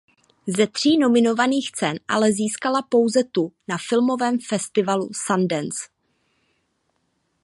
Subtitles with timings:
[0.47, 5.87] Ze tří nominovaných cen ale získala pouze tu na filmovém festivalu Sundance.